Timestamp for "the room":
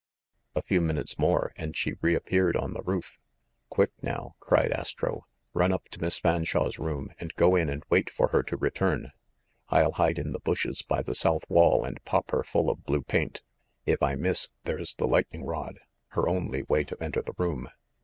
17.21-17.69